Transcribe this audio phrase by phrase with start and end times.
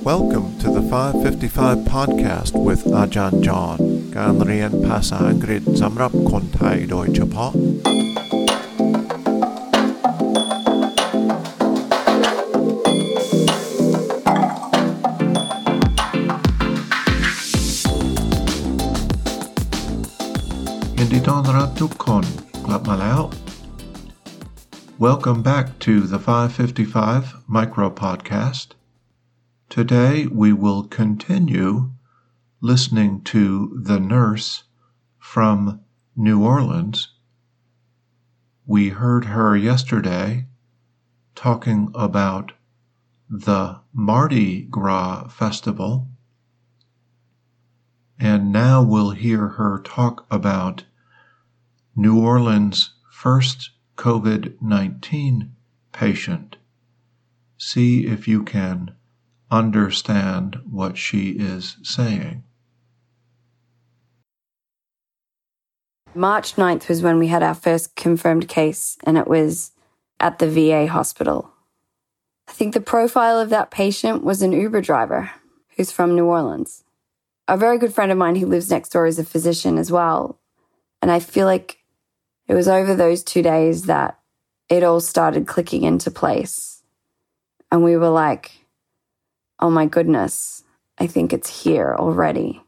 [0.00, 3.78] Welcome to the 555 podcast with Ajahn John
[4.16, 7.52] การเรียนภาษาอังกฤษสำหรับคนไทยโดยเฉพาะ
[20.98, 22.24] ยินดีต้อนรับทุกคน
[22.66, 23.20] กลับมาแล้ว
[25.06, 28.68] Welcome back to the 555 Micro Podcast.
[29.71, 31.91] Today we will continue
[32.59, 34.63] listening to the nurse
[35.17, 35.79] from
[36.13, 37.13] New Orleans.
[38.65, 40.47] We heard her yesterday
[41.35, 42.51] talking about
[43.29, 46.09] the Mardi Gras festival,
[48.19, 50.83] and now we'll hear her talk about
[51.95, 55.55] New Orleans' first COVID 19
[55.93, 56.57] patient.
[57.57, 58.95] See if you can
[59.51, 62.43] understand what she is saying.
[66.13, 69.71] March 9th was when we had our first confirmed case, and it was
[70.19, 71.51] at the VA hospital.
[72.47, 75.31] I think the profile of that patient was an Uber driver
[75.75, 76.83] who's from New Orleans.
[77.47, 80.39] A very good friend of mine who lives next door is a physician as well.
[81.01, 81.79] And I feel like
[82.47, 84.19] it was over those two days that
[84.69, 86.83] it all started clicking into place.
[87.71, 88.60] And we were like,
[89.61, 90.63] oh my goodness,
[90.97, 92.61] I think it's here already.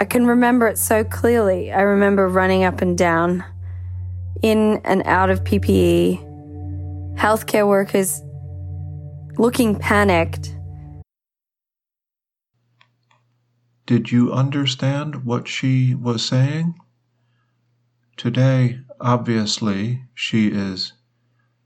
[0.00, 1.72] I can remember it so clearly.
[1.72, 3.44] I remember running up and down,
[4.42, 8.22] in and out of PPE, healthcare workers
[9.36, 10.56] looking panicked.
[13.86, 16.78] Did you understand what she was saying?
[18.16, 20.92] Today, obviously, she is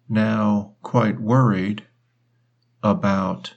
[0.08, 1.86] now quite worried
[2.82, 3.54] about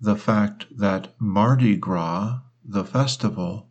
[0.00, 3.68] the fact that Mardi Gras, the festival,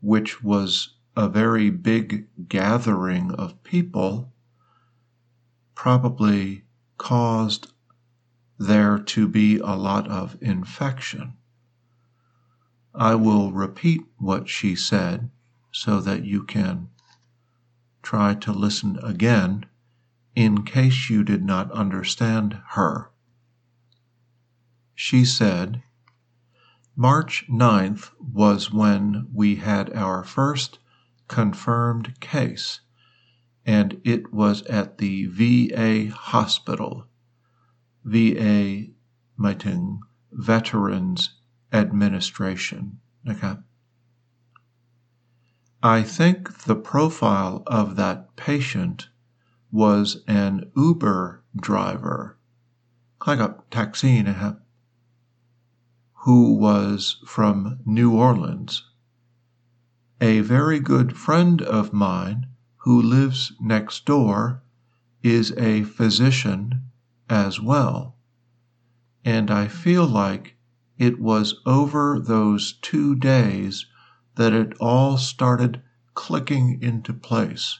[0.00, 4.32] which was a very big gathering of people,
[5.74, 6.64] probably
[6.98, 7.72] caused
[8.58, 11.34] there to be a lot of infection.
[12.94, 15.30] I will repeat what she said
[15.70, 16.88] so that you can
[18.06, 19.66] try to listen again
[20.36, 23.10] in case you did not understand her.
[24.94, 25.82] She said,
[26.94, 30.78] March 9th was when we had our first
[31.26, 32.80] confirmed case,
[33.66, 37.08] and it was at the VA hospital,
[38.04, 38.86] VA
[39.36, 40.00] Meeting
[40.30, 41.30] Veterans
[41.72, 43.00] Administration.
[43.28, 43.56] Okay.
[45.82, 49.08] I think the profile of that patient
[49.70, 52.38] was an Uber driver.
[53.20, 54.56] 他個
[56.24, 58.84] Who was from New Orleans.
[60.18, 62.46] A very good friend of mine
[62.78, 64.62] who lives next door
[65.22, 66.84] is a physician
[67.28, 68.16] as well,
[69.24, 70.56] and I feel like
[70.96, 73.84] it was over those two days
[74.35, 75.81] that it all started
[76.13, 77.79] clicking into place.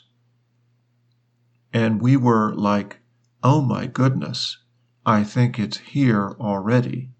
[1.73, 2.99] And we were like,
[3.43, 4.57] oh my goodness,
[5.05, 7.11] I think it's here already.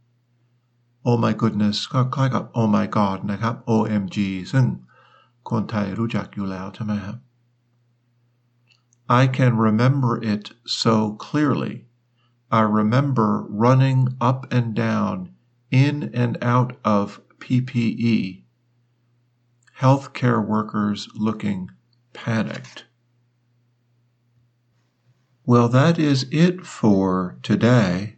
[1.03, 4.17] Oh my goodness ก็คล้ายกับ oh my god นะครับ OMG
[4.51, 4.66] ซึ่ง
[5.49, 7.17] คนไทยรู้จักอยู่แล้วใช่ไหมครับ
[9.22, 10.45] I can remember it
[10.81, 10.95] so
[11.25, 11.75] clearly.
[12.59, 13.29] I remember
[13.63, 15.16] running up and down,
[15.85, 17.05] in and out of
[17.41, 18.44] PPE,
[19.81, 21.70] healthcare workers looking
[22.12, 22.84] panicked.
[25.44, 28.16] Well, that is it for today.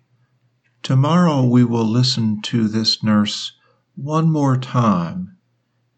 [0.83, 3.53] Tomorrow we will listen to this nurse
[3.97, 5.37] one more time,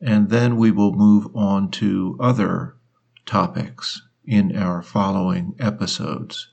[0.00, 2.76] and then we will move on to other
[3.26, 6.50] topics in our following episodes.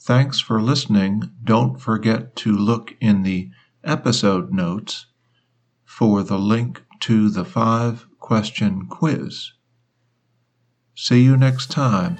[0.00, 1.32] Thanks for listening.
[1.42, 3.50] Don't forget to look in the
[3.82, 5.06] episode notes
[5.84, 9.52] for the link to the five question quiz.
[10.94, 12.18] See you next time.